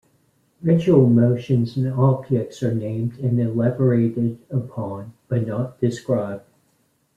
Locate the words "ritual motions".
0.63-1.77